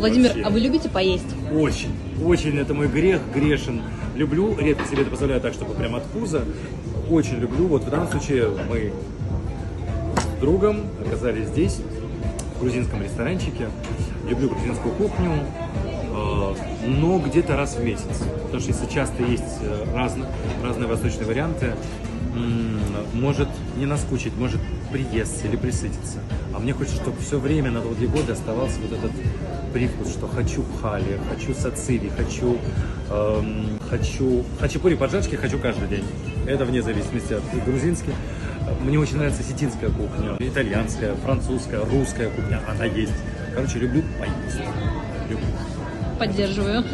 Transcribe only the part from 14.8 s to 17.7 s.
кухню, э, но где-то